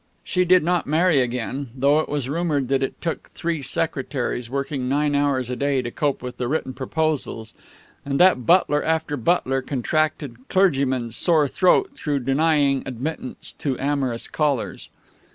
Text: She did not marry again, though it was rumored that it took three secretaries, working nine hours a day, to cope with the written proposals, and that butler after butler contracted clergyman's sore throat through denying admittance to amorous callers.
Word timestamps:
She 0.23 0.45
did 0.45 0.63
not 0.63 0.87
marry 0.87 1.21
again, 1.21 1.69
though 1.75 1.99
it 1.99 2.09
was 2.09 2.27
rumored 2.27 2.69
that 2.69 2.81
it 2.81 2.99
took 3.03 3.27
three 3.29 3.61
secretaries, 3.61 4.49
working 4.49 4.89
nine 4.89 5.13
hours 5.13 5.47
a 5.47 5.55
day, 5.55 5.83
to 5.83 5.91
cope 5.91 6.23
with 6.23 6.37
the 6.37 6.47
written 6.47 6.73
proposals, 6.73 7.53
and 8.03 8.19
that 8.19 8.43
butler 8.47 8.83
after 8.83 9.15
butler 9.15 9.61
contracted 9.61 10.49
clergyman's 10.49 11.15
sore 11.15 11.47
throat 11.47 11.91
through 11.93 12.21
denying 12.21 12.81
admittance 12.87 13.51
to 13.59 13.77
amorous 13.77 14.27
callers. 14.27 14.89